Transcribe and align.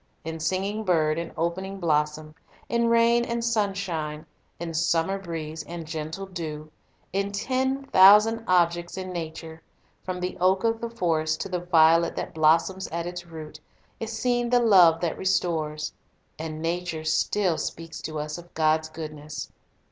In 0.25 0.39
singing 0.39 0.83
bird 0.83 1.19
and 1.19 1.31
opening 1.37 1.79
blossom, 1.79 2.33
in 2.67 2.87
rain 2.87 3.23
and 3.23 3.45
sunshine, 3.45 4.25
in 4.59 4.73
summer 4.73 5.19
breeze 5.19 5.61
and 5.65 5.85
gentle 5.85 6.25
dew, 6.25 6.71
in 7.13 7.31
ten 7.31 7.83
thousand 7.83 8.43
objects 8.47 8.97
in 8.97 9.13
nature, 9.13 9.61
from 10.03 10.19
the 10.19 10.35
oak 10.41 10.63
of 10.63 10.81
the 10.81 10.89
forest 10.89 11.39
to 11.41 11.49
the 11.49 11.59
violet 11.59 12.15
that 12.15 12.33
blossoms 12.33 12.87
at 12.87 13.05
its 13.05 13.27
root, 13.27 13.59
is 13.99 14.11
seen 14.11 14.49
the 14.49 14.59
love 14.59 15.01
that 15.01 15.19
restores. 15.19 15.93
And 16.39 16.63
nature 16.63 17.03
still 17.03 17.59
speaks 17.59 18.01
to 18.01 18.17
us 18.17 18.39
of 18.39 18.51
God's 18.55 18.89
goodness. 18.89 19.51